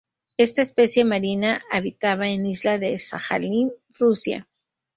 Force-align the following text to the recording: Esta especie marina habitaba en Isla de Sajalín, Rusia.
Esta 0.35 0.63
especie 0.63 1.05
marina 1.05 1.61
habitaba 1.71 2.27
en 2.27 2.43
Isla 2.47 2.79
de 2.79 2.97
Sajalín, 2.97 3.71
Rusia. 3.99 4.47